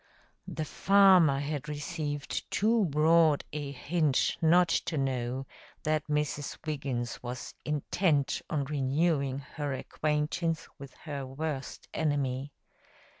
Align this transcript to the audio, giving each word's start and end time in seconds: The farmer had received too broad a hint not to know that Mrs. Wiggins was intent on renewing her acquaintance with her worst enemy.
The 0.47 0.65
farmer 0.65 1.39
had 1.39 1.69
received 1.69 2.49
too 2.49 2.85
broad 2.85 3.43
a 3.53 3.71
hint 3.71 4.35
not 4.41 4.67
to 4.69 4.97
know 4.97 5.45
that 5.83 6.07
Mrs. 6.07 6.57
Wiggins 6.65 7.21
was 7.21 7.53
intent 7.65 8.41
on 8.49 8.65
renewing 8.65 9.37
her 9.37 9.75
acquaintance 9.75 10.67
with 10.79 10.95
her 11.05 11.23
worst 11.27 11.87
enemy. 11.93 12.51